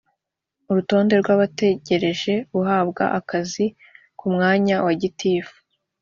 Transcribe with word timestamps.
urutonde 0.69 1.13
rw’abategereje 1.21 2.33
guhabwa 2.51 3.03
akazi 3.19 3.65
ku 4.19 4.25
mwanya 4.33 4.75
wa 4.85 4.93
gitifu 5.01 5.55